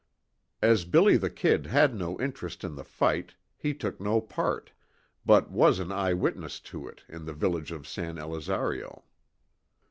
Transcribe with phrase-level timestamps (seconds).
[0.63, 4.71] As "Billy the Kid" had no interest in the fight, he took no part,
[5.27, 9.03] but was an eye witness to it, in the village of San Elizario.